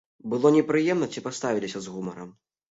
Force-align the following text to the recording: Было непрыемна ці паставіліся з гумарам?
Было 0.33 0.51
непрыемна 0.55 1.11
ці 1.15 1.25
паставіліся 1.27 1.79
з 1.85 1.97
гумарам? 1.97 2.37